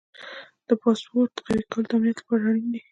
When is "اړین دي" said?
2.49-2.79